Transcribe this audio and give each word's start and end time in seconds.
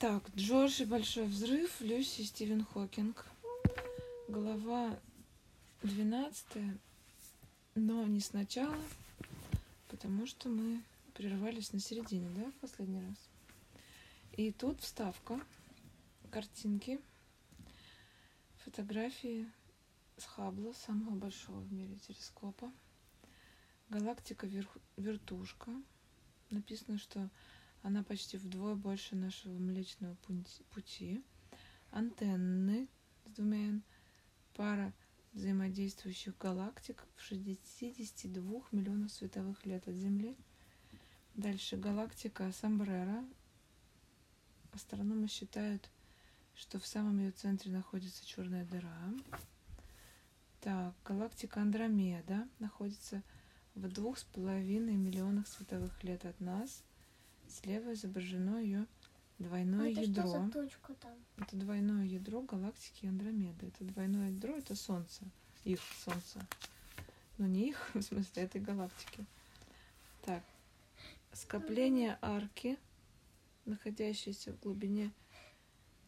Так, 0.00 0.30
Джордж 0.34 0.80
и 0.80 0.86
Большой 0.86 1.26
взрыв, 1.26 1.82
Люси 1.82 2.22
и 2.22 2.24
Стивен 2.24 2.64
Хокинг. 2.64 3.26
Глава 4.28 4.98
12, 5.82 6.46
но 7.74 8.06
не 8.06 8.20
сначала, 8.20 8.82
потому 9.88 10.26
что 10.26 10.48
мы 10.48 10.82
прервались 11.12 11.74
на 11.74 11.80
середине, 11.80 12.30
да, 12.30 12.50
в 12.50 12.54
последний 12.62 13.02
раз. 13.02 13.18
И 14.38 14.52
тут 14.52 14.80
вставка, 14.80 15.38
картинки, 16.30 16.98
фотографии 18.64 19.46
с 20.16 20.24
Хаббла, 20.24 20.72
самого 20.72 21.14
большого 21.14 21.60
в 21.60 21.70
мире 21.74 21.98
телескопа. 22.08 22.72
Галактика 23.90 24.46
верх, 24.46 24.74
вертушка. 24.96 25.70
Написано, 26.48 26.96
что 26.96 27.28
она 27.82 28.02
почти 28.02 28.36
вдвое 28.36 28.74
больше 28.74 29.16
нашего 29.16 29.58
Млечного 29.58 30.16
пути. 30.70 31.24
Антенны 31.90 32.88
с 33.26 33.30
двумя 33.30 33.68
N. 33.68 33.82
Пара 34.54 34.92
взаимодействующих 35.32 36.36
галактик 36.38 37.04
в 37.16 37.22
62 37.22 38.62
миллионах 38.72 39.10
световых 39.10 39.64
лет 39.64 39.86
от 39.88 39.94
Земли. 39.94 40.36
Дальше 41.34 41.76
галактика 41.76 42.52
Самбрера. 42.52 43.24
Астрономы 44.72 45.28
считают, 45.28 45.88
что 46.54 46.78
в 46.78 46.86
самом 46.86 47.18
ее 47.18 47.30
центре 47.30 47.72
находится 47.72 48.26
черная 48.26 48.64
дыра. 48.64 49.14
Так, 50.60 50.94
галактика 51.04 51.62
Андромеда 51.62 52.46
находится 52.58 53.22
в 53.74 53.88
двух 53.88 54.18
с 54.18 54.24
половиной 54.24 54.96
миллионах 54.96 55.48
световых 55.48 56.04
лет 56.04 56.24
от 56.26 56.38
нас. 56.40 56.84
Слева 57.50 57.92
изображено 57.94 58.58
ее 58.58 58.86
двойное 59.38 59.88
а 59.88 59.90
это 59.90 60.02
ядро. 60.02 60.22
Что 60.22 60.44
за 60.44 60.50
точка 60.50 60.94
там? 60.94 61.14
Это 61.36 61.56
двойное 61.56 62.04
ядро 62.04 62.42
галактики 62.42 63.06
Андромеда. 63.06 63.66
Это 63.66 63.84
двойное 63.84 64.30
ядро 64.30 64.56
это 64.56 64.76
Солнце. 64.76 65.24
Их 65.64 65.80
Солнце. 66.04 66.46
Но 67.38 67.46
не 67.46 67.70
их, 67.70 67.90
в 67.94 68.02
смысле 68.02 68.44
этой 68.44 68.60
галактики. 68.60 69.24
Так. 70.22 70.44
Скопление 71.32 72.18
арки, 72.22 72.78
находящееся 73.64 74.52
в 74.52 74.60
глубине 74.60 75.10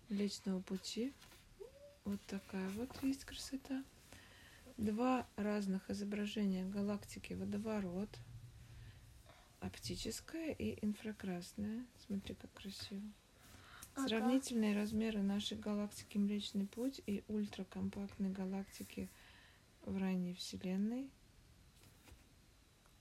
Млечного 0.08 0.60
пути. 0.60 1.12
Вот 2.04 2.20
такая 2.26 2.68
вот 2.70 2.90
есть 3.02 3.24
красота. 3.24 3.82
Два 4.76 5.26
разных 5.36 5.90
изображения 5.90 6.64
галактики 6.64 7.32
водоворот– 7.32 8.10
оптическая 9.62 10.52
и 10.52 10.84
инфракрасная. 10.84 11.86
Смотри, 12.06 12.34
как 12.34 12.52
красиво. 12.52 13.00
Ага. 13.94 14.08
Сравнительные 14.08 14.74
размеры 14.74 15.22
нашей 15.22 15.56
галактики 15.58 16.18
Млечный 16.18 16.66
Путь 16.66 17.00
и 17.06 17.22
ультракомпактной 17.28 18.30
галактики 18.30 19.08
в 19.84 19.96
ранней 19.96 20.34
Вселенной. 20.34 21.08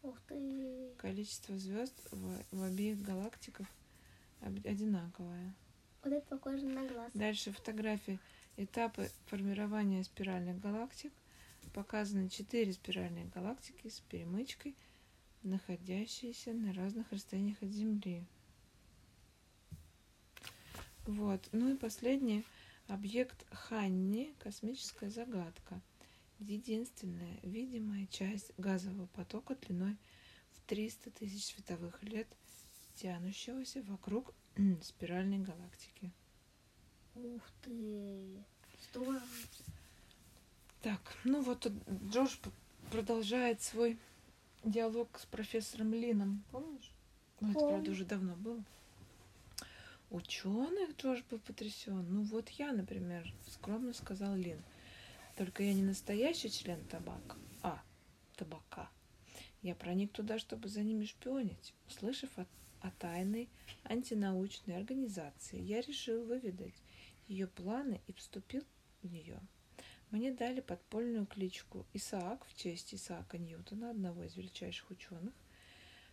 Ух 0.03 0.19
ты! 0.27 0.91
Количество 0.97 1.57
звезд 1.57 1.95
в, 2.11 2.43
в 2.51 2.63
обеих 2.63 3.01
галактиках 3.01 3.67
одинаковое. 4.41 5.53
Вот 6.03 6.13
это 6.13 6.25
похоже 6.25 6.65
на 6.65 6.85
глаз. 6.87 7.11
Дальше 7.13 7.51
фотографии. 7.51 8.19
Этапы 8.57 9.09
формирования 9.27 10.03
спиральных 10.03 10.59
галактик. 10.59 11.13
Показаны 11.73 12.27
четыре 12.27 12.73
спиральные 12.73 13.25
галактики 13.25 13.87
с 13.87 13.99
перемычкой– 14.01 14.75
находящиеся 15.43 16.53
на 16.53 16.73
разных 16.73 17.11
расстояниях 17.11 17.61
от 17.61 17.69
Земли. 17.69 18.25
Вот. 21.05 21.47
Ну 21.51 21.73
и 21.73 21.77
последний 21.77 22.45
объект 22.87 23.45
Ханни– 23.51 24.33
космическая 24.39 25.09
загадка. 25.09 25.81
Единственная 26.39 27.39
видимая 27.43 28.07
часть 28.07 28.51
газового 28.57 29.07
потока 29.07 29.55
длиной 29.55 29.97
в 30.51 30.61
300 30.67 31.11
тысяч 31.11 31.45
световых 31.45 32.01
лет, 32.03 32.27
тянущегося 32.95 33.81
вокруг 33.83 34.33
спиральной 34.81 35.39
галактики. 35.39 36.11
Ух 37.15 37.41
ты! 37.61 38.43
Здорово! 38.89 39.21
Так, 40.81 41.15
ну 41.23 41.41
вот 41.41 41.59
тут 41.61 41.73
Джордж 42.09 42.37
продолжает 42.89 43.61
свой 43.61 43.99
диалог 44.63 45.19
с 45.19 45.25
профессором 45.25 45.93
Лином, 45.93 46.43
помнишь? 46.51 46.91
Ну, 47.39 47.51
это, 47.51 47.59
правда, 47.59 47.91
уже 47.91 48.05
давно 48.05 48.35
было. 48.35 48.63
Ученых 50.11 50.95
Джош 50.97 51.23
был 51.29 51.39
потрясен. 51.39 52.05
Ну 52.09 52.23
вот 52.23 52.49
я, 52.49 52.73
например, 52.73 53.33
скромно 53.47 53.93
сказал 53.93 54.35
Лин. 54.35 54.61
Только 55.37 55.63
я 55.63 55.73
не 55.73 55.83
настоящий 55.83 56.51
член 56.51 56.83
табака, 56.85 57.37
а 57.63 57.81
табака. 58.35 58.89
Я 59.61 59.73
проник 59.73 60.11
туда, 60.11 60.37
чтобы 60.37 60.67
за 60.67 60.83
ними 60.83 61.05
шпионить. 61.05 61.73
Услышав 61.87 62.29
о, 62.37 62.45
о 62.81 62.91
тайной 62.91 63.47
антинаучной 63.85 64.75
организации, 64.75 65.61
я 65.61 65.81
решил 65.81 66.25
выведать 66.25 66.75
ее 67.27 67.47
планы 67.47 68.01
и 68.07 68.13
вступил 68.13 68.63
в 69.01 69.11
нее. 69.11 69.39
Мне 70.11 70.33
дали 70.33 70.59
подпольную 70.59 71.25
кличку 71.25 71.85
Исаак 71.93 72.45
в 72.45 72.53
честь 72.53 72.93
Исаака 72.93 73.37
Ньютона, 73.37 73.91
одного 73.91 74.25
из 74.25 74.35
величайших 74.35 74.91
ученых. 74.91 75.33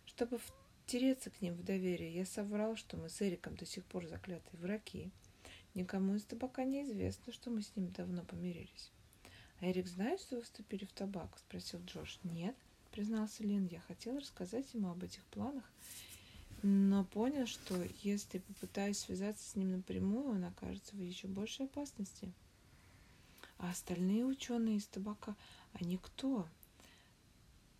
Чтобы 0.05 0.39
втереться 0.85 1.29
к 1.29 1.41
ним 1.41 1.55
в 1.55 1.65
доверие, 1.65 2.15
я 2.15 2.25
соврал, 2.25 2.77
что 2.77 2.95
мы 2.95 3.09
с 3.09 3.21
Эриком 3.21 3.57
до 3.57 3.65
сих 3.65 3.83
пор 3.83 4.07
заклятые 4.07 4.57
враги. 4.61 5.11
Никому 5.73 6.15
из 6.15 6.23
табака 6.23 6.63
не 6.63 6.83
известно, 6.83 7.33
что 7.33 7.49
мы 7.49 7.61
с 7.61 7.75
ним 7.75 7.91
давно 7.91 8.23
помирились. 8.23 8.89
«А 9.59 9.69
Эрик 9.69 9.87
знает, 9.87 10.21
что 10.21 10.37
вы 10.37 10.43
вступили 10.43 10.85
в 10.85 10.93
табак?»– 10.93 11.37
спросил 11.47 11.81
Джош. 11.85 12.19
«Нет»,– 12.23 12.55
признался 12.91 13.43
Лин. 13.43 13.65
«Я 13.65 13.81
хотел 13.81 14.17
рассказать 14.17 14.73
ему 14.73 14.89
об 14.91 15.03
этих 15.03 15.25
планах, 15.25 15.69
но 16.63 17.03
понял, 17.03 17.47
что 17.47 17.75
если 18.01 18.37
попытаюсь 18.37 18.99
связаться 18.99 19.45
с 19.45 19.55
ним 19.57 19.71
напрямую, 19.71 20.29
он 20.29 20.45
окажется 20.45 20.95
в 20.95 21.01
еще 21.01 21.27
большей 21.27 21.65
опасности». 21.65 22.31
А 23.59 23.69
остальные 23.69 24.25
ученые 24.25 24.77
из 24.77 24.87
табака, 24.87 25.35
они 25.73 25.97
кто? 25.97 26.47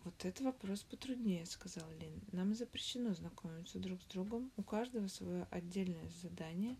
Вот 0.04 0.24
это 0.24 0.44
вопрос 0.44 0.82
потруднее, 0.82 1.46
сказал 1.46 1.90
Лин. 1.98 2.20
Нам 2.32 2.54
запрещено 2.54 3.14
знакомиться 3.14 3.78
друг 3.78 4.00
с 4.02 4.04
другом. 4.06 4.50
У 4.58 4.62
каждого 4.62 5.08
свое 5.08 5.46
отдельное 5.50 6.10
задание, 6.22 6.76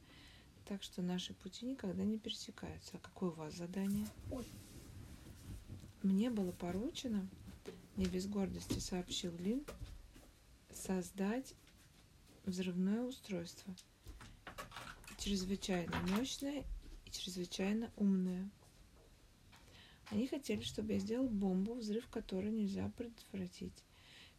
так 0.66 0.82
что 0.82 1.00
наши 1.00 1.32
пути 1.32 1.64
никогда 1.64 2.04
не 2.04 2.18
пересекаются. 2.18 2.98
А 2.98 3.00
какое 3.00 3.30
у 3.30 3.34
вас 3.34 3.54
задание? 3.54 4.06
Ой. 4.30 4.46
Мне 6.02 6.30
было 6.30 6.52
поручено, 6.52 7.26
не 7.96 8.04
без 8.04 8.26
гордости 8.26 8.78
сообщил 8.78 9.34
Лин, 9.38 9.64
создать 10.72 11.54
взрывное 12.44 13.02
устройство. 13.02 13.74
Чрезвычайно 15.18 15.96
мощное 16.16 16.64
и 17.06 17.10
чрезвычайно 17.10 17.90
умное. 17.96 18.50
Они 20.10 20.26
хотели, 20.26 20.62
чтобы 20.62 20.94
я 20.94 20.98
сделал 20.98 21.28
бомбу, 21.28 21.74
взрыв 21.74 22.08
которой 22.08 22.50
нельзя 22.50 22.90
предотвратить. 22.96 23.84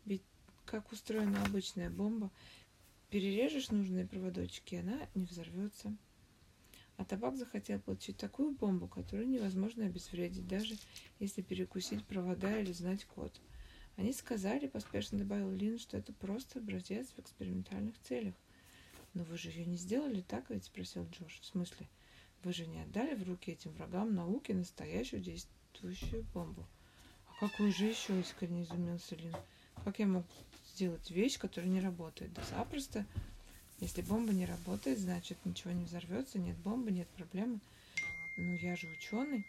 Ведь 0.06 0.24
как 0.66 0.92
устроена 0.92 1.44
обычная 1.44 1.90
бомба, 1.90 2.30
перережешь 3.10 3.72
нужные 3.72 4.06
проводочки, 4.06 4.76
она 4.76 5.00
не 5.16 5.26
взорвется. 5.26 5.96
А 6.98 7.06
табак 7.06 7.38
захотел 7.38 7.80
получить 7.80 8.18
такую 8.18 8.52
бомбу, 8.52 8.88
которую 8.88 9.30
невозможно 9.30 9.86
обезвредить, 9.86 10.48
даже 10.48 10.76
если 11.20 11.42
перекусить 11.42 12.06
провода 12.06 12.60
или 12.60 12.74
знать 12.74 13.06
код. 13.06 13.34
Они 13.96 14.14
сказали, 14.14 14.68
поспешно 14.68 15.20
добавил 15.20 15.52
Лин, 15.52 15.80
что 15.80 15.98
это 15.98 16.14
просто 16.14 16.60
образец 16.60 17.08
в 17.16 17.20
экспериментальных 17.20 18.00
целях. 18.02 18.36
Но 19.14 19.24
вы 19.24 19.38
же 19.38 19.50
ее 19.50 19.66
не 19.66 19.78
сделали 19.78 20.22
так, 20.22 20.50
ведь 20.50 20.66
спросил 20.66 21.08
Джош. 21.10 21.40
В 21.42 21.46
смысле? 21.46 21.88
Вы 22.44 22.54
же 22.54 22.66
не 22.66 22.82
отдали 22.82 23.14
в 23.14 23.24
руки 23.28 23.52
этим 23.52 23.72
врагам 23.74 24.16
науки 24.16 24.52
настоящую 24.52 25.22
действующую 25.22 26.26
бомбу. 26.34 26.66
А 27.28 27.40
какую 27.40 27.72
же 27.72 27.86
еще, 27.86 28.20
искренне 28.20 28.64
изумился 28.64 29.16
Лин. 29.16 29.36
Как 29.84 30.00
я 30.00 30.08
мог 30.08 30.26
сделать 30.74 31.12
вещь, 31.12 31.38
которая 31.38 31.70
не 31.70 31.82
работает? 31.82 32.34
Да 32.34 32.44
запросто. 32.44 33.06
Если 33.80 34.02
бомба 34.02 34.34
не 34.34 34.46
работает, 34.46 35.00
значит 35.00 35.38
ничего 35.46 35.72
не 35.72 35.86
взорвется, 35.86 36.40
нет 36.40 36.58
бомбы, 36.58 36.92
нет 36.92 37.08
проблемы. 37.10 37.60
Ну 38.38 38.54
я 38.56 38.76
же 38.76 38.88
ученый. 38.88 39.46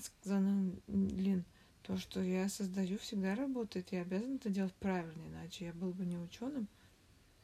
Сказал 0.00 0.42
Лин, 0.88 1.44
то, 1.82 1.96
что 1.96 2.20
я 2.20 2.48
создаю, 2.48 2.98
всегда 2.98 3.36
работает. 3.36 3.92
Я 3.92 4.02
обязан 4.02 4.36
это 4.36 4.50
делать 4.50 4.74
правильно, 4.74 5.26
иначе 5.28 5.66
я 5.66 5.72
был 5.72 5.92
бы 5.92 6.04
не 6.04 6.16
ученым. 6.16 6.66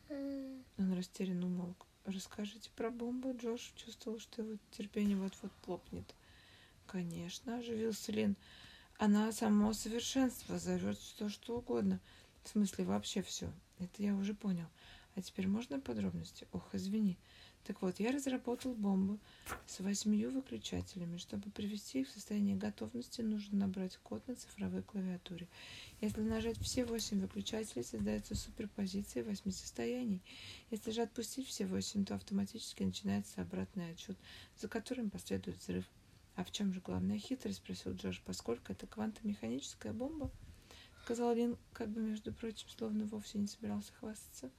Он 0.08 0.92
растерянно 0.94 1.46
умолк. 1.46 1.86
Расскажите 2.04 2.70
про 2.74 2.90
бомбу. 2.90 3.36
Джош 3.36 3.72
чувствовал, 3.76 4.18
что 4.18 4.42
его 4.42 4.58
терпение 4.72 5.16
вот-вот 5.16 5.52
лопнет. 5.66 6.14
Конечно, 6.86 7.58
оживился 7.58 8.12
Лин. 8.12 8.36
Она 8.98 9.32
само 9.32 9.72
совершенство, 9.72 10.58
зовет 10.58 10.98
все 10.98 11.28
что 11.28 11.58
угодно. 11.58 12.00
В 12.42 12.48
смысле, 12.48 12.84
вообще 12.84 13.22
все. 13.22 13.52
Это 13.78 14.02
я 14.02 14.14
уже 14.14 14.34
понял. 14.34 14.66
А 15.14 15.22
теперь 15.22 15.46
можно 15.46 15.80
подробности? 15.80 16.48
Ох, 16.52 16.74
извини. 16.74 17.18
Так 17.64 17.80
вот, 17.80 18.00
я 18.00 18.10
разработал 18.10 18.74
бомбу 18.74 19.20
с 19.66 19.78
восьмию 19.78 20.32
выключателями. 20.32 21.16
Чтобы 21.16 21.48
привести 21.50 22.00
их 22.00 22.08
в 22.08 22.12
состояние 22.12 22.56
готовности, 22.56 23.20
нужно 23.20 23.58
набрать 23.58 23.96
код 23.98 24.26
на 24.26 24.34
цифровой 24.34 24.82
клавиатуре. 24.82 25.46
Если 26.00 26.22
нажать 26.22 26.58
все 26.58 26.84
восемь 26.84 27.20
выключателей, 27.20 27.84
создается 27.84 28.34
суперпозиция 28.34 29.22
восьми 29.22 29.52
состояний. 29.52 30.20
Если 30.72 30.90
же 30.90 31.02
отпустить 31.02 31.46
все 31.46 31.66
восемь, 31.66 32.04
то 32.04 32.16
автоматически 32.16 32.82
начинается 32.82 33.42
обратный 33.42 33.92
отчет, 33.92 34.16
за 34.56 34.66
которым 34.66 35.10
последует 35.10 35.58
взрыв. 35.58 35.84
А 36.34 36.44
в 36.44 36.50
чем 36.50 36.72
же 36.72 36.80
главная 36.80 37.18
хитрость, 37.18 37.58
спросил 37.58 37.92
Джош, 37.92 38.20
поскольку 38.24 38.72
это 38.72 38.86
квантомеханическая 38.88 39.92
бомба? 39.92 40.30
Сказал 41.04 41.34
Лин, 41.34 41.56
как 41.72 41.90
бы, 41.90 42.00
между 42.00 42.32
прочим, 42.32 42.68
словно 42.70 43.04
вовсе 43.04 43.38
не 43.38 43.46
собирался 43.46 43.92
хвастаться. 43.92 44.50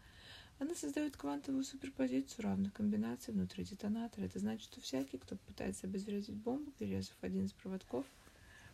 Она 0.60 0.76
создает 0.76 1.18
квантовую 1.18 1.64
суперпозицию 1.64 2.46
равных 2.46 2.74
комбинаций 2.74 3.34
внутри 3.34 3.64
детонатора. 3.66 4.26
Это 4.26 4.40
значит, 4.40 4.64
что 4.64 4.82
всякий, 4.82 5.18
кто 5.18 5.36
пытается 5.36 5.88
обезвредить 5.88 6.36
бомбу, 6.36 6.72
перерезав 6.72 7.16
один 7.22 7.46
из 7.46 7.52
проводков, 7.54 8.06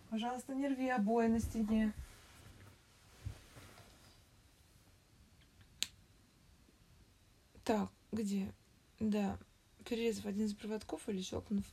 пожалуйста, 0.10 0.54
не 0.54 0.68
рви 0.68 0.90
обои 0.90 1.28
на 1.28 1.40
стене. 1.40 1.94
Так, 7.64 7.90
где? 8.12 8.52
Да, 9.00 9.38
перерезав 9.86 10.26
один 10.26 10.46
из 10.46 10.54
проводков 10.54 11.08
или 11.08 11.22
щелкнув 11.22 11.66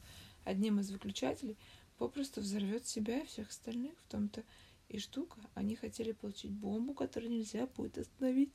одним 0.45 0.81
из 0.81 0.91
выключателей, 0.91 1.57
попросту 1.99 2.41
взорвет 2.41 2.87
себя 2.87 3.21
и 3.21 3.27
всех 3.27 3.49
остальных. 3.49 3.93
В 4.01 4.11
том-то 4.11 4.45
и 4.89 4.99
штука. 4.99 5.41
Они 5.55 5.75
хотели 5.75 6.13
получить 6.13 6.53
бомбу, 6.53 6.95
которую 6.95 7.33
нельзя 7.33 7.67
будет 7.67 7.99
остановить. 7.99 8.53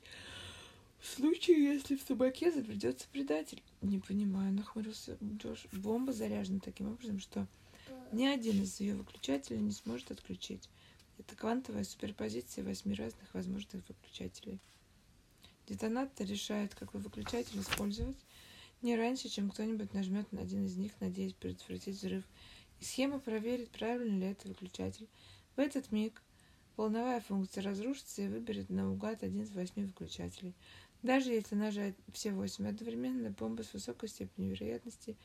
В 1.01 1.07
случае, 1.07 1.63
если 1.63 1.95
в 1.95 2.03
табаке 2.03 2.51
заведется 2.51 3.07
предатель. 3.11 3.63
Не 3.81 3.97
понимаю, 3.97 4.53
нахмурился 4.53 5.17
Джош. 5.21 5.65
Бомба 5.71 6.13
заряжена 6.13 6.59
таким 6.59 6.89
образом, 6.93 7.19
что 7.19 7.47
ни 8.11 8.25
один 8.25 8.61
из 8.61 8.79
ее 8.79 8.95
выключателей 8.95 9.61
не 9.61 9.71
сможет 9.71 10.11
отключить. 10.11 10.69
Это 11.17 11.35
квантовая 11.35 11.85
суперпозиция 11.85 12.63
восьми 12.63 12.93
разных 12.93 13.33
возможных 13.33 13.83
выключателей. 13.89 14.59
Детонатор 15.67 16.27
решает, 16.27 16.75
какой 16.75 17.01
выключатель 17.01 17.59
использовать, 17.59 18.17
не 18.83 18.95
раньше, 18.95 19.27
чем 19.27 19.49
кто-нибудь 19.49 19.93
нажмет 19.93 20.31
на 20.31 20.41
один 20.41 20.65
из 20.65 20.77
них, 20.77 20.91
надеясь 20.99 21.33
предотвратить 21.33 21.95
взрыв. 21.95 22.23
И 22.79 22.83
схема 22.83 23.19
проверит, 23.19 23.69
правильно 23.69 24.19
ли 24.19 24.31
это 24.31 24.47
выключатель. 24.47 25.07
В 25.55 25.59
этот 25.59 25.91
миг 25.91 26.21
волновая 26.77 27.21
функция 27.21 27.63
разрушится 27.63 28.21
и 28.21 28.27
выберет 28.27 28.69
наугад 28.69 29.23
один 29.23 29.41
из 29.41 29.51
восьми 29.51 29.85
выключателей. 29.85 30.53
Даже 31.03 31.31
если 31.31 31.55
нажать 31.55 31.95
все 32.13 32.31
восемь 32.31 32.67
одновременно, 32.67 33.31
бомба 33.31 33.63
с 33.63 33.73
высокой 33.73 34.09
степенью 34.09 34.51
вероятности 34.51 35.17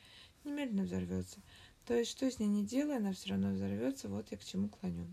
немедленно 0.43 0.83
взорвется. 0.83 1.39
То 1.85 1.93
есть, 1.93 2.11
что 2.11 2.29
с 2.29 2.39
ней 2.39 2.47
не 2.47 2.65
делая, 2.65 2.97
она 2.97 3.13
все 3.13 3.29
равно 3.29 3.51
взорвется, 3.51 4.09
вот 4.09 4.31
я 4.31 4.37
к 4.37 4.43
чему 4.43 4.69
клоню. 4.69 5.07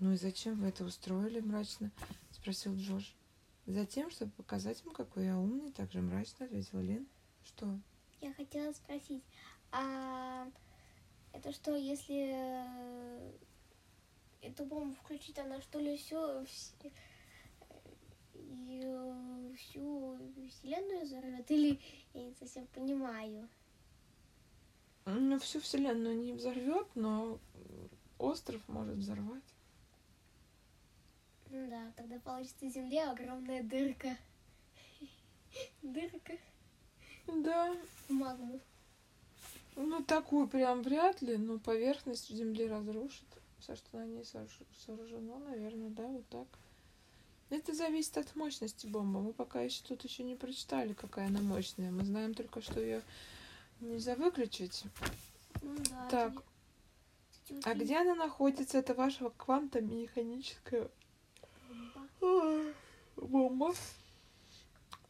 «Ну 0.00 0.12
и 0.12 0.16
зачем 0.16 0.60
вы 0.60 0.68
это 0.68 0.84
устроили?»– 0.84 1.40
мрачно 1.40 1.92
спросил 2.32 2.74
Джош. 2.76 3.14
«Затем, 3.66 4.10
чтобы 4.10 4.32
показать 4.32 4.82
им, 4.84 4.90
какой 4.92 5.26
я 5.26 5.38
умный»,– 5.38 5.70
также 5.72 6.00
мрачно 6.00 6.46
ответил 6.46 6.80
Лин. 6.80 7.06
«Что?» 7.44 7.78
Я 8.20 8.32
хотела 8.34 8.72
спросить, 8.72 9.22
а 9.70 10.48
это 11.32 11.52
что, 11.52 11.76
если 11.76 12.32
э, 12.34 13.32
эту 14.42 14.64
бомбу 14.64 14.94
включить, 14.94 15.38
она 15.38 15.60
что 15.60 15.78
ли 15.78 15.96
все, 15.96 16.44
и 18.34 18.80
э, 18.84 19.54
всю 19.56 20.18
вселенную 20.72 21.04
взорвет? 21.04 21.50
Или 21.50 21.78
я 22.14 22.24
не 22.24 22.34
совсем 22.34 22.66
понимаю. 22.68 23.48
Ну, 25.04 25.38
всю 25.38 25.60
вселенную 25.60 26.16
не 26.16 26.32
взорвет, 26.32 26.86
но 26.94 27.38
остров 28.18 28.60
может 28.68 28.96
взорвать. 28.96 29.42
Ну 31.50 31.68
да, 31.68 31.92
тогда 31.96 32.18
получится 32.20 32.68
Земле 32.68 33.04
огромная 33.04 33.62
дырка. 33.62 34.16
Дырка 35.82 36.38
Да, 37.26 37.76
магму. 38.08 38.58
ну 39.76 40.02
такую 40.02 40.48
прям 40.48 40.82
вряд 40.82 41.20
ли, 41.20 41.36
но 41.36 41.58
поверхность 41.58 42.30
Земли 42.30 42.66
разрушит. 42.66 43.26
Все, 43.58 43.76
что 43.76 43.98
на 43.98 44.06
ней 44.06 44.24
сооружено, 44.24 45.38
наверное, 45.40 45.90
да, 45.90 46.06
вот 46.06 46.26
так. 46.28 46.46
Это 47.52 47.74
зависит 47.74 48.16
от 48.16 48.34
мощности 48.34 48.86
бомбы. 48.86 49.20
Мы 49.20 49.34
пока 49.34 49.60
еще 49.60 49.82
тут 49.84 50.02
еще 50.04 50.22
не 50.22 50.36
прочитали, 50.36 50.94
какая 50.94 51.26
она 51.26 51.42
мощная. 51.42 51.90
Мы 51.90 52.02
знаем 52.02 52.32
только, 52.32 52.62
что 52.62 52.80
ее 52.80 53.02
нельзя 53.80 54.14
выключить. 54.14 54.84
Ну 55.60 55.76
да. 55.90 56.08
Так, 56.08 56.32
это- 57.50 57.70
а 57.70 57.74
где 57.74 57.98
она 57.98 58.14
находится? 58.14 58.78
Это 58.78 58.94
ваша 58.94 59.28
квантомеханическая 59.36 60.88
бомба. 62.20 62.72
Бомба? 63.16 63.74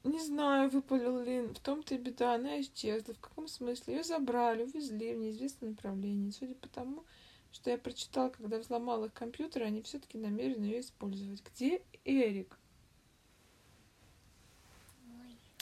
Не 0.02 0.18
знаю, 0.18 0.68
выпалил 0.68 1.20
Лин. 1.22 1.54
В 1.54 1.60
том-то 1.60 1.94
и 1.94 1.98
беда, 1.98 2.34
она 2.34 2.60
исчезла. 2.60 3.14
В 3.14 3.20
каком 3.20 3.46
смысле? 3.46 3.98
Ее 3.98 4.02
забрали, 4.02 4.64
увезли 4.64 5.14
в 5.14 5.18
неизвестном 5.18 5.70
направлении. 5.70 6.32
Судя 6.32 6.56
по 6.56 6.68
тому, 6.68 7.04
что 7.52 7.70
я 7.70 7.78
прочитала, 7.78 8.31
когда 8.31 8.58
взломал 8.58 9.04
их 9.04 9.12
компьютер, 9.12 9.62
они 9.62 9.82
все-таки 9.82 10.19
намерены 10.19 10.64
ее 10.64 10.81
использовать. 10.81 11.43
Где 11.52 11.82
Эрик? 12.04 12.58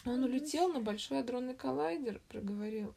Он 0.07 0.25
Ой, 0.25 0.31
улетел 0.31 0.73
на 0.73 0.81
большой 0.81 1.21
адронный 1.21 1.55
коллайдер, 1.55 2.21
проговорил 2.29 2.95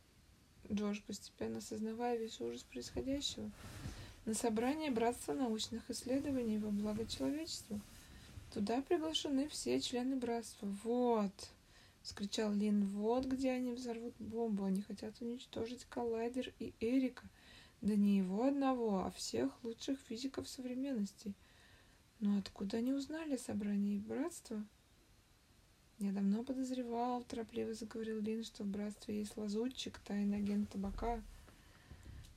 Джош, 0.71 1.01
постепенно 1.01 1.57
осознавая 1.57 2.17
весь 2.17 2.39
ужас 2.39 2.63
происходящего. 2.63 3.51
На 4.25 4.33
собрание 4.33 4.89
Братства 4.89 5.33
научных 5.33 5.89
исследований 5.89 6.57
во 6.57 6.69
благо 6.69 7.05
человечеству. 7.05 7.81
Туда 8.53 8.81
приглашены 8.81 9.49
все 9.49 9.81
члены 9.81 10.15
братства. 10.15 10.67
Вот, 10.83 11.33
вскричал 12.03 12.53
Лин, 12.53 12.85
вот 12.85 13.25
где 13.25 13.51
они 13.51 13.73
взорвут 13.73 14.13
бомбу. 14.19 14.63
Они 14.63 14.81
хотят 14.81 15.19
уничтожить 15.19 15.85
коллайдер 15.85 16.53
и 16.59 16.73
Эрика. 16.79 17.25
Да 17.83 17.97
не 17.97 18.15
его 18.15 18.45
одного, 18.45 19.03
а 19.03 19.11
всех 19.11 19.51
лучших 19.61 19.99
физиков 19.99 20.47
современности. 20.47 21.33
Но 22.21 22.37
откуда 22.37 22.77
они 22.77 22.93
узнали 22.93 23.35
о 23.35 23.37
собрании 23.37 23.99
братства? 23.99 24.63
Я 25.99 26.13
давно 26.13 26.45
подозревал, 26.45 27.23
торопливо 27.23 27.73
заговорил 27.73 28.21
Лин, 28.21 28.45
что 28.45 28.63
в 28.63 28.67
братстве 28.67 29.19
есть 29.19 29.35
лазутчик, 29.35 29.99
тайный 29.99 30.37
агент 30.37 30.69
табака. 30.69 31.21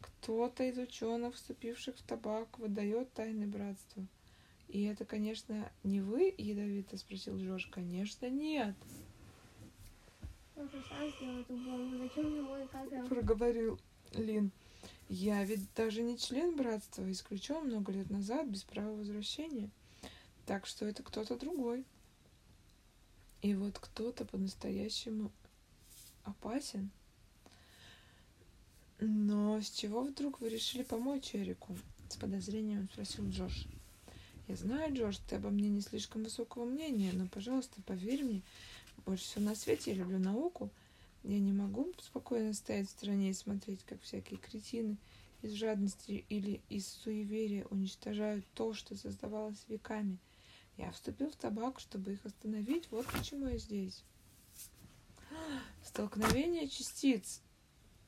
Кто-то 0.01 0.65
из 0.65 0.79
ученых, 0.79 1.37
вступивших 1.37 1.97
в 1.97 2.03
табак, 2.03 2.59
выдает 2.59 3.13
тайны 3.13 3.47
братства. 3.47 4.05
И 4.67 4.83
это, 4.83 5.05
конечно, 5.05 5.71
не 5.85 6.01
вы, 6.01 6.35
ядовито 6.37 6.97
спросил 6.97 7.39
Джош. 7.39 7.67
Конечно, 7.67 8.29
нет, 8.29 8.75
проговорил 13.09 13.79
Лин. 14.13 14.51
Я 15.09 15.45
ведь 15.45 15.73
даже 15.75 16.03
не 16.03 16.19
член 16.19 16.57
братства, 16.57 17.11
исключен 17.11 17.67
много 17.67 17.93
лет 17.93 18.11
назад 18.11 18.49
без 18.49 18.65
права 18.65 18.97
возвращения. 18.97 19.71
Так 20.47 20.67
что 20.67 20.85
это 20.85 21.03
кто-то 21.03 21.37
другой. 21.37 21.85
И 23.43 23.55
вот 23.55 23.79
кто-то 23.79 24.25
по-настоящему 24.25 25.31
опасен. 26.25 26.91
Но 28.99 29.61
с 29.61 29.71
чего 29.71 30.03
вдруг 30.03 30.41
вы 30.41 30.49
решили 30.49 30.83
помочь 30.83 31.35
Эрику? 31.35 31.77
С 32.09 32.17
подозрением 32.17 32.89
спросил 32.93 33.29
Джош. 33.29 33.67
Я 34.49 34.57
знаю, 34.57 34.95
Джош, 34.95 35.19
ты 35.19 35.37
обо 35.37 35.51
мне 35.51 35.69
не 35.69 35.81
слишком 35.81 36.25
высокого 36.25 36.65
мнения, 36.65 37.13
но, 37.13 37.27
пожалуйста, 37.27 37.83
поверь 37.83 38.25
мне, 38.25 38.43
больше 39.05 39.25
всего 39.25 39.45
на 39.45 39.55
свете 39.55 39.91
я 39.93 39.99
люблю 39.99 40.19
науку. 40.19 40.71
Я 41.27 41.41
не 41.41 41.53
могу 41.53 41.93
спокойно 41.99 42.53
стоять 42.53 42.87
в 42.87 42.93
стороне 42.93 43.31
и 43.31 43.35
смотреть, 43.35 43.83
как 43.83 44.01
всякие 44.01 44.39
кретины 44.39 44.97
из 45.43 45.55
жадности 45.55 46.25
или 46.29 46.61
из 46.69 46.87
суеверия 46.87 47.67
уничтожают 47.67 48.47
то, 48.55 48.75
что 48.75 48.97
создавалось 48.97 49.65
веками. 49.67 50.19
Я 50.77 50.93
вступил 50.93 51.29
в 51.29 51.35
табак, 51.35 51.81
чтобы 51.81 52.13
их 52.13 52.25
остановить. 52.25 52.89
Вот 52.93 53.07
почему 53.07 53.49
я 53.49 53.59
здесь. 53.59 54.05
Столкновение 55.83 56.69
частиц. 56.69 57.43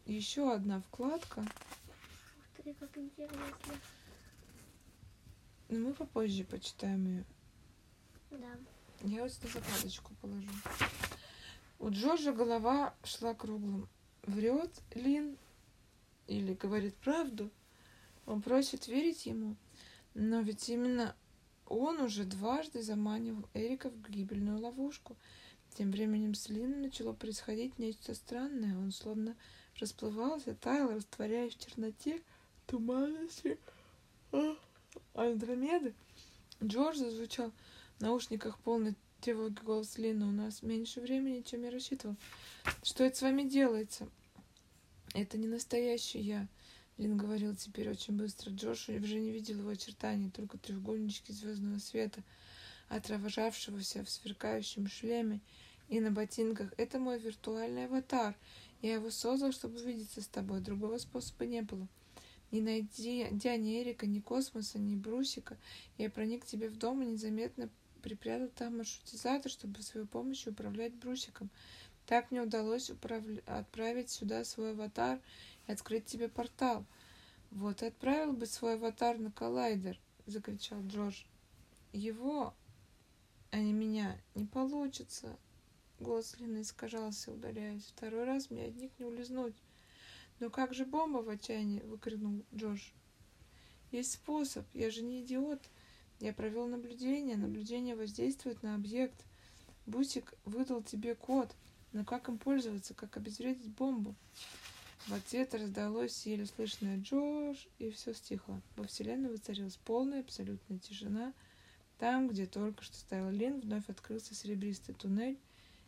Еще 0.06 0.52
одна 0.52 0.80
вкладка. 0.80 1.40
Ух 1.40 2.62
ты, 2.62 2.72
как 2.74 2.96
интересно. 2.96 3.42
Но 5.68 5.78
мы 5.80 5.92
попозже 5.92 6.44
почитаем 6.44 7.04
ее. 7.04 7.24
Да. 8.30 8.56
Я 9.02 9.24
вот 9.24 9.32
сюда 9.32 9.48
закладочку 9.48 10.14
положу. 10.20 10.52
У 11.78 11.90
Джорджа 11.90 12.32
голова 12.32 12.94
шла 13.04 13.34
круглым. 13.34 13.88
Врет 14.24 14.70
Лин 14.94 15.38
или 16.26 16.54
говорит 16.54 16.94
правду? 16.96 17.50
Он 18.26 18.42
просит 18.42 18.88
верить 18.88 19.26
ему. 19.26 19.56
Но 20.14 20.40
ведь 20.40 20.68
именно 20.68 21.14
он 21.66 22.00
уже 22.00 22.24
дважды 22.24 22.82
заманивал 22.82 23.48
Эрика 23.54 23.90
в 23.90 24.10
гибельную 24.10 24.58
ловушку. 24.58 25.16
Тем 25.74 25.92
временем 25.92 26.34
с 26.34 26.48
Лином 26.48 26.82
начало 26.82 27.12
происходить 27.12 27.78
нечто 27.78 28.14
странное. 28.14 28.76
Он 28.76 28.90
словно 28.90 29.36
расплывался, 29.78 30.54
таял, 30.54 30.90
растворяясь 30.90 31.54
в 31.54 31.64
черноте, 31.64 32.20
туманности 32.66 33.58
а, 34.32 34.56
Андромеды. 35.14 35.94
Джордж 36.62 36.96
зазвучал 36.96 37.52
в 37.96 38.00
наушниках 38.00 38.58
полный 38.58 38.96
тревоги 39.20 39.60
голос 39.62 39.98
Лина. 39.98 40.28
У 40.28 40.32
нас 40.32 40.62
меньше 40.62 41.00
времени, 41.00 41.42
чем 41.42 41.64
я 41.64 41.70
рассчитывал. 41.70 42.16
Что 42.82 43.04
это 43.04 43.16
с 43.16 43.22
вами 43.22 43.42
делается? 43.42 44.08
Это 45.14 45.38
не 45.38 45.48
настоящий 45.48 46.20
я. 46.20 46.46
Лин 46.98 47.16
говорил 47.16 47.54
теперь 47.54 47.90
очень 47.90 48.16
быстро. 48.16 48.50
Джош 48.50 48.88
уже 48.88 49.20
не 49.20 49.30
видел 49.30 49.58
его 49.58 49.70
очертаний, 49.70 50.30
только 50.30 50.58
треугольнички 50.58 51.32
звездного 51.32 51.78
света, 51.78 52.22
отражавшегося 52.88 54.04
в 54.04 54.10
сверкающем 54.10 54.88
шлеме 54.88 55.40
и 55.88 56.00
на 56.00 56.10
ботинках. 56.10 56.72
Это 56.76 56.98
мой 56.98 57.18
виртуальный 57.18 57.86
аватар. 57.86 58.36
Я 58.82 58.94
его 58.94 59.10
создал, 59.10 59.52
чтобы 59.52 59.80
увидеться 59.80 60.22
с 60.22 60.26
тобой. 60.26 60.60
Другого 60.60 60.98
способа 60.98 61.46
не 61.46 61.62
было. 61.62 61.88
Не 62.50 62.62
найдя 62.62 63.56
ни 63.56 63.82
Эрика, 63.82 64.06
ни 64.06 64.20
космоса, 64.20 64.78
ни 64.78 64.94
брусика, 64.94 65.58
я 65.98 66.08
проник 66.08 66.44
к 66.44 66.46
тебе 66.46 66.68
в 66.68 66.76
дом 66.78 67.02
и 67.02 67.06
незаметно 67.06 67.68
припрятал 67.98 68.48
там 68.48 68.78
маршрутизатор, 68.78 69.50
чтобы 69.50 69.82
с 69.82 69.88
своей 69.88 70.06
помощью 70.06 70.52
управлять 70.52 70.94
брусиком. 70.94 71.50
Так 72.06 72.30
мне 72.30 72.40
удалось 72.40 72.90
управля... 72.90 73.42
отправить 73.46 74.10
сюда 74.10 74.44
свой 74.44 74.72
аватар 74.72 75.20
и 75.66 75.72
открыть 75.72 76.06
тебе 76.06 76.28
портал. 76.28 76.86
Вот 77.50 77.82
и 77.82 77.86
отправил 77.86 78.32
бы 78.32 78.46
свой 78.46 78.74
аватар 78.74 79.18
на 79.18 79.30
коллайдер, 79.30 79.98
закричал 80.26 80.82
Джордж. 80.86 81.24
Его, 81.92 82.54
а 83.50 83.58
не 83.58 83.72
меня, 83.72 84.18
не 84.34 84.44
получится. 84.44 85.36
Голос 86.00 86.38
Лины 86.38 86.62
искажался, 86.62 87.32
удаляясь. 87.32 87.92
Второй 87.96 88.24
раз 88.24 88.50
мне 88.50 88.66
от 88.66 88.76
них 88.76 88.90
не 88.98 89.04
улизнуть. 89.04 89.56
Но 90.40 90.50
как 90.50 90.74
же 90.74 90.84
бомба 90.84 91.18
в 91.18 91.28
отчаянии? 91.28 91.80
выкрикнул 91.80 92.44
Джордж. 92.54 92.90
Есть 93.90 94.12
способ, 94.12 94.66
я 94.74 94.90
же 94.90 95.02
не 95.02 95.22
идиот. 95.22 95.62
Я 96.20 96.32
провел 96.32 96.66
наблюдение. 96.66 97.36
Наблюдение 97.36 97.94
воздействует 97.94 98.62
на 98.62 98.74
объект. 98.74 99.24
Бусик 99.86 100.34
выдал 100.44 100.82
тебе 100.82 101.14
код. 101.14 101.54
Но 101.92 102.04
как 102.04 102.28
им 102.28 102.38
пользоваться? 102.38 102.94
Как 102.94 103.16
обезвредить 103.16 103.70
бомбу? 103.70 104.14
В 105.06 105.14
ответ 105.14 105.54
раздалось 105.54 106.26
еле 106.26 106.44
слышное 106.44 106.98
«Джордж», 106.98 107.64
и 107.78 107.90
все 107.90 108.12
стихло. 108.12 108.60
Во 108.76 108.84
вселенной 108.84 109.30
воцарилась 109.30 109.78
полная 109.78 110.20
абсолютная 110.20 110.78
тишина. 110.78 111.32
Там, 111.98 112.28
где 112.28 112.44
только 112.44 112.84
что 112.84 112.94
стоял 112.94 113.30
Лин, 113.30 113.60
вновь 113.60 113.88
открылся 113.88 114.34
серебристый 114.34 114.94
туннель 114.94 115.38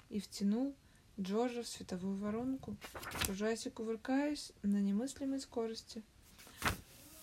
и 0.09 0.21
втянул 0.21 0.75
Джорджа 1.21 1.63
в 1.63 1.69
световую 1.69 2.17
воронку, 2.17 2.77
кружаясь 3.25 3.67
и 3.67 3.71
кувыркаясь 3.71 4.53
на 4.63 4.81
немыслимой 4.81 5.41
скорости. 5.41 6.03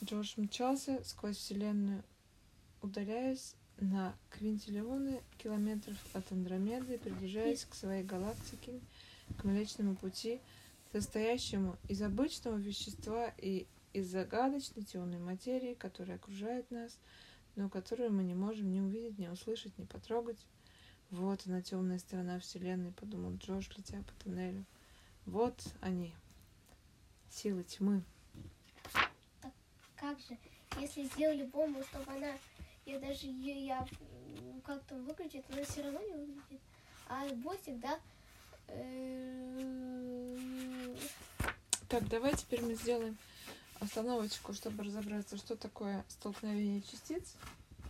Джордж 0.04 0.34
мчался 0.38 1.04
сквозь 1.04 1.38
вселенную, 1.38 2.04
удаляясь 2.88 3.54
на 3.80 4.16
квинтиллионы 4.32 5.22
километров 5.38 5.98
от 6.14 6.32
Андромеды, 6.32 6.98
приближаясь 6.98 7.66
к 7.66 7.76
своей 7.76 8.04
галактике, 8.04 8.80
к 9.38 9.44
Млечному 9.44 9.96
пути, 9.96 10.40
состоящему 10.92 11.78
из 11.90 12.02
обычного 12.02 12.58
вещества 12.58 13.34
и 13.38 13.68
из 13.94 14.08
загадочной 14.08 14.84
темной 14.84 15.20
материи, 15.20 15.74
которая 15.74 16.16
окружает 16.16 16.72
нас, 16.72 16.98
но 17.56 17.70
которую 17.70 18.12
мы 18.14 18.24
не 18.24 18.36
можем 18.36 18.72
ни 18.72 18.80
увидеть, 18.80 19.18
ни 19.18 19.28
услышать, 19.28 19.78
ни 19.78 19.84
потрогать. 19.84 20.40
Вот 21.10 21.42
она, 21.46 21.62
темная 21.62 22.00
сторона 22.00 22.40
Вселенной, 22.40 22.92
подумал 22.94 23.36
Джош, 23.36 23.70
летя 23.76 24.02
по 24.04 24.24
туннелю. 24.24 24.66
Вот 25.26 25.62
они, 25.82 26.14
силы 27.30 27.64
тьмы. 27.64 28.02
Так 29.42 29.54
как 29.96 30.20
же, 30.20 30.38
если 30.80 31.04
сделали 31.04 31.44
бомбу, 31.44 31.84
чтобы 31.84 32.12
она 32.12 32.34
я 32.88 33.00
даже 33.00 33.28
я 33.28 33.86
как-то 34.64 34.96
выключит, 34.96 35.44
но 35.50 35.64
все 35.64 35.84
равно 35.84 36.02
не 36.02 36.14
выглядит. 36.14 36.62
А 37.10 37.28
ботик, 37.36 37.80
да? 37.80 38.00
Э, 38.68 40.38
так, 41.90 42.08
давай 42.08 42.36
теперь 42.36 42.62
мы 42.62 42.76
сделаем 42.76 43.18
остановочку, 43.80 44.54
чтобы 44.54 44.84
разобраться, 44.84 45.38
что 45.38 45.56
такое 45.56 46.04
столкновение 46.08 46.82
частиц. 46.82 47.36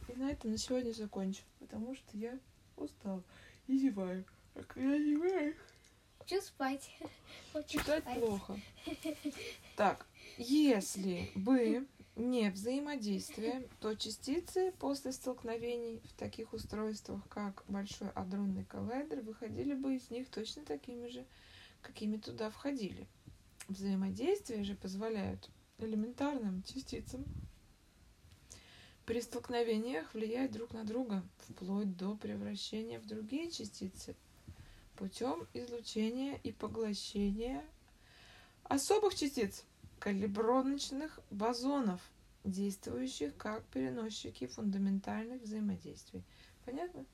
И 0.07 0.13
на 0.13 0.31
этом 0.31 0.51
на 0.51 0.57
сегодня 0.57 0.91
закончу, 0.91 1.43
потому 1.59 1.95
что 1.95 2.17
я 2.17 2.37
устал 2.75 3.23
и 3.67 3.77
зеваю. 3.77 4.25
А 4.55 4.63
когда 4.63 4.97
зеваю... 4.97 5.55
Хочу 6.19 6.41
спать. 6.41 6.89
Хочу 7.53 7.79
Читать 7.79 8.03
спать. 8.03 8.19
плохо. 8.19 8.59
Так, 9.75 10.05
если 10.37 11.31
бы 11.35 11.87
не 12.17 12.49
взаимодействие, 12.49 13.67
то 13.79 13.95
частицы 13.95 14.73
после 14.79 15.11
столкновений 15.11 16.01
в 16.05 16.13
таких 16.13 16.53
устройствах, 16.53 17.21
как 17.29 17.63
Большой 17.67 18.09
адронный 18.09 18.65
коллайдер, 18.65 19.21
выходили 19.21 19.75
бы 19.75 19.95
из 19.95 20.09
них 20.09 20.27
точно 20.29 20.65
такими 20.65 21.07
же, 21.07 21.25
какими 21.81 22.17
туда 22.17 22.49
входили. 22.49 23.07
Взаимодействие 23.67 24.63
же 24.63 24.75
позволяют 24.75 25.49
элементарным 25.77 26.63
частицам 26.63 27.23
при 29.05 29.21
столкновениях 29.21 30.13
влиять 30.13 30.51
друг 30.51 30.73
на 30.73 30.83
друга, 30.83 31.23
вплоть 31.47 31.95
до 31.97 32.15
превращения 32.15 32.99
в 32.99 33.05
другие 33.05 33.51
частицы 33.51 34.15
путем 34.95 35.47
излучения 35.53 36.39
и 36.43 36.51
поглощения 36.51 37.63
особых 38.63 39.13
частиц– 39.13 39.63
калибровочных 39.99 41.19
бозонов, 41.29 42.01
действующих 42.43 43.35
как 43.37 43.63
переносчики 43.65 44.47
фундаментальных 44.47 45.41
взаимодействий. 45.41 46.23
Понятно? 46.65 47.05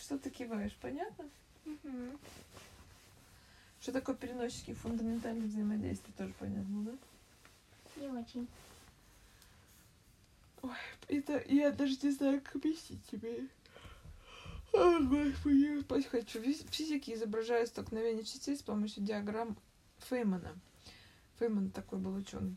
Что 0.00 0.18
ты 0.18 0.30
киваешь? 0.30 0.76
Понятно? 0.80 1.28
Угу. 1.66 2.18
Что 3.80 3.92
такое 3.92 4.16
переносчики 4.16 4.74
фундаментальных 4.74 5.46
взаимодействий? 5.46 6.12
Тоже 6.16 6.32
понятно, 6.38 6.82
да? 6.84 8.00
Не 8.00 8.08
очень. 8.08 8.48
Ой, 10.62 10.70
это 11.08 11.42
я 11.48 11.70
даже 11.70 11.96
не 12.02 12.10
знаю, 12.10 12.40
как 12.40 12.56
объяснить 12.56 13.04
тебе. 13.10 13.46
О, 14.72 15.00
господи, 15.00 15.80
спать 15.80 16.06
хочу. 16.06 16.40
Физики 16.42 17.14
изображают 17.14 17.70
столкновение 17.70 18.24
частиц 18.24 18.60
с 18.60 18.62
помощью 18.62 19.02
диаграмм 19.04 19.56
Феймана. 20.08 20.58
Фейман 21.38 21.70
такой 21.70 21.98
был 21.98 22.14
ученый. 22.14 22.56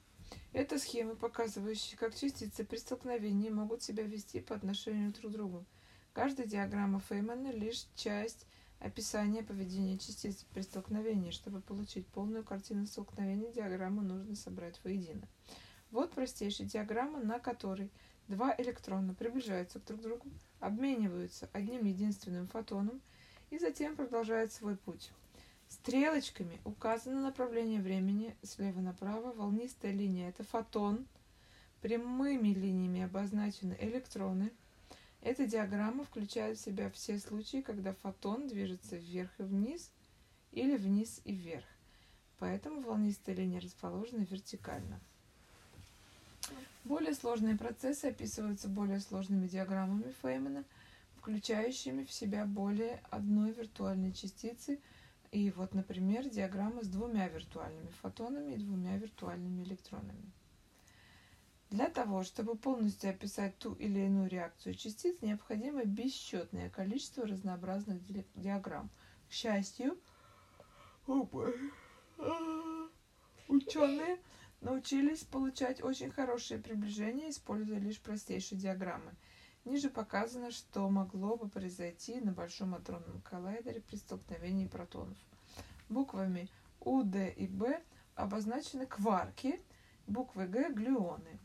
Это 0.53 0.79
схемы, 0.79 1.15
показывающие, 1.17 1.98
как 1.98 2.15
частицы 2.15 2.63
при 2.63 2.77
столкновении 2.77 3.50
могут 3.50 3.84
себя 3.84 4.03
вести 4.03 4.39
по 4.39 4.55
отношению 4.55 5.12
друг 5.12 5.34
к 5.34 5.36
другу. 5.36 5.65
Каждая 6.13 6.48
диаграмма 6.48 7.01
Феймана 7.01 7.51
лишь 7.51 7.88
часть 7.96 8.48
описания 8.79 9.43
поведения 9.43 9.98
частиц 9.98 10.46
при 10.53 10.62
столкновении. 10.62 11.31
Чтобы 11.31 11.60
получить 11.60 12.08
полную 12.08 12.46
картину 12.46 12.86
столкновения, 12.86 13.51
диаграмму 13.51 14.01
нужно 14.01 14.36
собрать 14.36 14.79
воедино. 14.86 15.27
Вот 15.91 16.12
простейшая 16.12 16.67
диаграмма, 16.67 17.20
на 17.20 17.39
которой 17.39 17.91
два 18.29 18.55
электрона 18.58 19.13
приближаются 19.13 19.79
друг 19.79 20.00
к 20.00 20.03
другу, 20.03 20.29
обмениваются 20.62 21.50
одним 21.51 21.84
единственным 21.84 22.48
фотоном 22.48 23.01
и 23.50 23.60
затем 23.60 23.98
продолжают 23.98 24.53
свой 24.53 24.77
путь. 24.77 25.12
Стрелочками 25.72 26.60
указано 26.66 27.22
направление 27.22 27.82
времени 27.82 28.36
слева 28.44 28.82
направо. 28.82 29.32
Волнистая 29.32 29.94
линия– 29.94 30.28
это 30.30 30.44
фотон. 30.44 31.08
Прямыми 31.82 32.50
линиями 32.50 33.01
обозначены 33.04 33.78
электроны. 33.80 34.51
Эта 35.22 35.48
диаграмма 35.48 36.04
включает 36.04 36.58
в 36.58 36.62
себя 36.62 36.92
все 36.92 37.18
случаи, 37.20 37.62
когда 37.62 37.94
фотон 37.94 38.50
движется 38.50 38.98
вверх 38.98 39.32
и 39.40 39.44
вниз 39.44 39.90
или 40.51 40.75
вниз 40.75 41.22
и 41.24 41.34
вверх. 41.34 41.66
Поэтому 42.38 42.82
волнистая 42.82 43.34
линия 43.34 43.62
расположена 43.62 44.28
вертикально. 44.30 45.00
Более 46.84 47.13
сложные 47.13 47.56
процессы 47.56 48.06
описываются 48.06 48.68
более 48.68 49.00
сложными 49.00 49.48
диаграммами 49.48 50.13
Феймана, 50.22 50.66
включающими 51.16 52.04
в 52.04 52.12
себя 52.12 52.46
более 52.46 53.01
одной 53.10 53.54
виртуальной 53.54 54.12
частицы– 54.12 54.78
и 55.31 55.50
вот, 55.51 55.73
например, 55.73 56.27
диаграмма 56.27 56.83
с 56.83 56.88
двумя 56.88 57.27
виртуальными 57.29 57.89
фотонами 58.01 58.53
и 58.53 58.57
двумя 58.57 58.97
виртуальными 58.97 59.63
электронами. 59.63 60.31
Для 61.69 61.89
того, 61.89 62.23
чтобы 62.23 62.57
полностью 62.57 63.11
описать 63.11 63.57
ту 63.57 63.73
или 63.75 64.00
иную 64.01 64.27
реакцию 64.29 64.75
частиц, 64.75 65.21
необходимо 65.21 65.85
бесчетное 65.85 66.69
количество 66.69 67.25
разнообразных 67.25 68.01
диаграмм. 68.35 68.89
К 69.29 69.31
счастью, 69.31 69.97
ученые 73.47 74.17
научились 74.59 75.23
получать 75.23 75.81
очень 75.81 76.11
хорошее 76.11 76.59
приближение, 76.59 77.29
используя 77.29 77.79
лишь 77.79 78.01
простейшие 78.01 78.59
диаграммы. 78.59 79.13
Ниже 79.63 79.89
показано, 79.89 80.51
что 80.51 80.89
могло 80.89 81.38
бы 81.38 81.48
произойти 81.48 82.20
на 82.20 82.32
Большом 82.32 82.74
адронном 82.74 83.22
коллайдере 83.22 83.82
при 83.82 83.96
столкновении 83.96 84.68
протонов. 84.68 85.18
Буквами 85.88 86.50
У, 86.80 87.03
Д 87.03 87.30
и 87.30 87.48
Б 87.48 87.82
обозначены 88.15 88.88
кварки, 88.88 89.62
буквы 90.08 90.48
Г– 90.48 90.70
глюоны. 90.74 91.39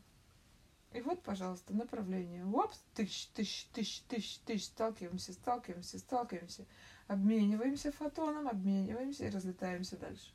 И 0.93 1.01
вот, 1.01 1.21
пожалуйста, 1.21 1.73
направление. 1.75 2.43
Опс, 2.45 2.79
тысяч, 2.95 3.27
тысяч, 3.35 3.67
тысяч, 3.73 4.01
тысяч, 4.07 4.39
тысяч, 4.39 4.65
сталкиваемся, 4.65 5.33
сталкиваемся, 5.33 5.99
сталкиваемся, 5.99 6.65
обмениваемся 7.07 7.91
фотоном, 7.91 8.47
обмениваемся 8.47 9.25
и 9.25 9.29
разлетаемся 9.29 9.97
дальше. 9.97 10.31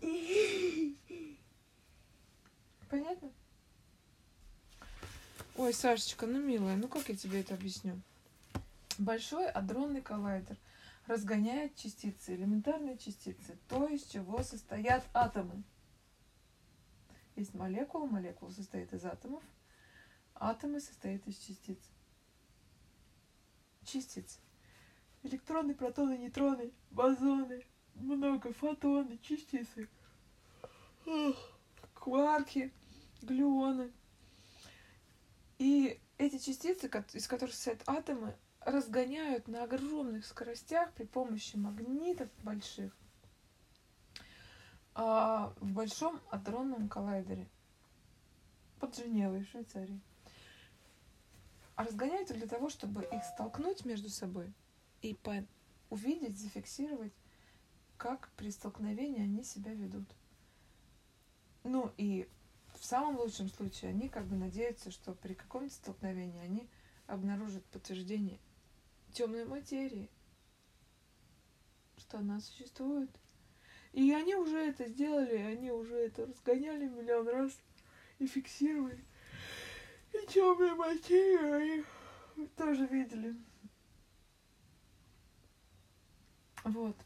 Понятно? 2.88 3.30
Ой, 5.60 5.74
Сашечка, 5.74 6.26
ну 6.26 6.40
милая, 6.40 6.74
ну 6.74 6.88
как 6.88 7.10
я 7.10 7.14
тебе 7.14 7.42
это 7.42 7.52
объясню? 7.52 8.00
Большой 8.96 9.46
адронный 9.46 10.00
коллайдер 10.00 10.56
разгоняет 11.06 11.76
частицы, 11.76 12.34
элементарные 12.34 12.96
частицы, 12.96 13.58
то, 13.68 13.86
из 13.86 14.04
чего 14.04 14.42
состоят 14.42 15.04
атомы. 15.12 15.62
Есть 17.36 17.52
молекула, 17.52 18.06
молекула 18.06 18.48
состоит 18.52 18.90
из 18.94 19.04
атомов, 19.04 19.42
атомы 20.34 20.80
состоят 20.80 21.28
из 21.28 21.36
частиц. 21.36 21.78
Частицы. 23.84 24.38
Электроны, 25.24 25.74
протоны, 25.74 26.16
нейтроны, 26.16 26.70
бозоны, 26.90 27.66
много, 27.96 28.54
фотоны, 28.54 29.18
частицы, 29.18 29.90
кварки, 31.92 32.72
глюоны. 33.20 33.92
И 35.60 36.00
эти 36.16 36.38
частицы, 36.38 36.90
из 37.12 37.28
которых 37.28 37.54
состоят 37.54 37.82
атомы, 37.86 38.34
разгоняют 38.60 39.46
на 39.46 39.64
огромных 39.64 40.24
скоростях 40.24 40.90
при 40.94 41.04
помощи 41.04 41.56
магнитов 41.56 42.30
больших 42.42 42.96
а, 44.94 45.52
в 45.60 45.70
большом 45.72 46.18
адронном 46.30 46.88
коллайдере 46.88 47.46
под 48.78 48.96
Женевой 48.96 49.44
Швейцарии. 49.44 50.00
А 51.76 51.84
разгоняют 51.84 52.32
для 52.32 52.46
того, 52.46 52.70
чтобы 52.70 53.04
их 53.04 53.22
столкнуть 53.22 53.84
между 53.84 54.08
собой 54.08 54.54
и 55.02 55.12
по 55.12 55.44
увидеть, 55.90 56.38
зафиксировать, 56.38 57.12
как 57.98 58.30
при 58.38 58.48
столкновении 58.48 59.24
они 59.24 59.44
себя 59.44 59.74
ведут. 59.74 60.08
Ну 61.64 61.92
и 61.98 62.26
в 62.80 62.84
самом 62.86 63.18
лучшем 63.18 63.50
случае 63.50 63.90
они 63.90 64.08
как 64.08 64.26
бы 64.26 64.36
надеются, 64.36 64.90
что 64.90 65.12
при 65.12 65.34
каком-то 65.34 65.72
столкновении 65.72 66.40
они 66.40 66.66
обнаружат 67.06 67.62
подтверждение 67.66 68.40
темной 69.12 69.44
материи, 69.44 70.10
что 71.98 72.18
она 72.18 72.40
существует. 72.40 73.10
И 73.92 74.12
они 74.14 74.34
уже 74.34 74.56
это 74.56 74.88
сделали, 74.88 75.36
они 75.36 75.70
уже 75.70 75.94
это 75.94 76.24
разгоняли 76.24 76.88
миллион 76.88 77.28
раз 77.28 77.52
и 78.18 78.26
фиксировали. 78.26 79.04
И 80.14 80.26
темную 80.28 80.74
материю 80.74 81.84
они 82.36 82.46
тоже 82.56 82.86
видели. 82.86 83.36
Вот. 86.64 86.96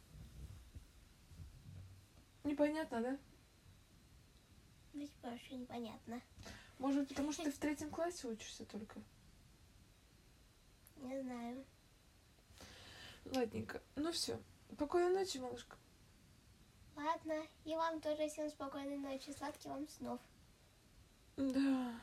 Непонятно, 2.44 3.00
да? 3.00 3.18
Ведь 4.94 5.12
вообще 5.22 5.56
непонятно. 5.56 6.22
Может 6.78 7.00
быть, 7.00 7.08
потому 7.10 7.32
что 7.32 7.44
ты 7.44 7.52
в 7.52 7.58
третьем 7.58 7.90
классе 7.90 8.28
учишься 8.28 8.64
только? 8.64 9.00
Не 10.96 11.20
знаю. 11.20 11.64
Ладненько. 13.26 13.82
Ну 13.96 14.12
все. 14.12 14.40
Спокойной 14.72 15.12
ночи, 15.12 15.38
малышка. 15.38 15.76
Ладно. 16.96 17.42
И 17.64 17.74
вам 17.74 18.00
тоже 18.00 18.28
всем 18.28 18.48
спокойной 18.48 18.98
ночи. 18.98 19.30
Сладких 19.36 19.70
вам 19.70 19.88
снов. 19.88 20.20
Да. 21.36 22.00